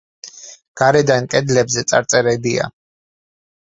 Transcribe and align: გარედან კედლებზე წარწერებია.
გარედან 0.83 1.29
კედლებზე 1.35 1.87
წარწერებია. 1.95 2.71